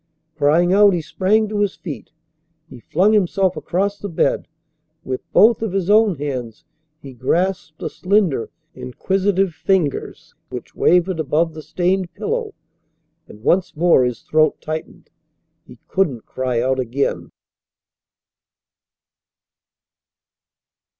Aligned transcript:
Crying 0.35 0.73
out, 0.73 0.93
he 0.95 1.01
sprang 1.03 1.47
to 1.47 1.59
his 1.59 1.75
feet. 1.75 2.09
He 2.67 2.79
flung 2.79 3.13
himself 3.13 3.55
across 3.55 3.99
the 3.99 4.09
bed. 4.09 4.47
With 5.03 5.21
both 5.31 5.61
of 5.61 5.73
his 5.73 5.91
own 5.91 6.15
hands 6.15 6.65
he 6.99 7.13
grasped 7.13 7.77
the 7.77 7.87
slender, 7.87 8.49
inquisitive 8.73 9.53
fingers 9.53 10.33
which 10.49 10.73
wavered 10.75 11.19
above 11.19 11.53
the 11.53 11.61
stained 11.61 12.11
pillow, 12.15 12.55
and 13.27 13.43
once 13.43 13.75
more 13.75 14.03
his 14.03 14.23
throat 14.23 14.59
tightened. 14.59 15.11
He 15.67 15.77
couldn't 15.87 16.25
cry 16.25 16.59
out 16.61 16.79
again. 16.79 17.29